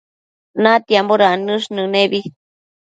natiambo 0.63 1.19
dannësh 1.23 1.71
nënebi 1.77 2.27